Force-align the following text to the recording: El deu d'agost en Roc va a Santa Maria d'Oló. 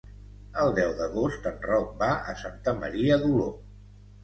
El 0.61 0.71
deu 0.79 0.93
d'agost 1.01 1.45
en 1.51 1.61
Roc 1.67 1.93
va 2.01 2.09
a 2.33 2.37
Santa 2.41 2.75
Maria 2.83 3.21
d'Oló. 3.27 3.49